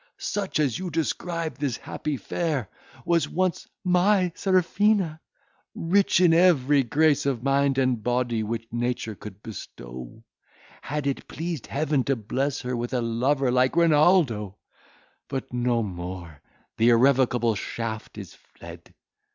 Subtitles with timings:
[0.17, 2.69] Such as you describe this happy fair,
[3.05, 5.21] was once my Serafina,
[5.75, 10.23] rich in every grace of mind and body which nature could bestow.
[10.81, 14.57] Had it pleased Heaven to bless her with a lover like Renaldo!
[15.27, 16.41] but no more,
[16.77, 18.95] the irrevocable shaft is fled.